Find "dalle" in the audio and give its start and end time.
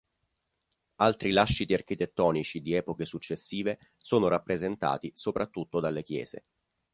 5.79-6.01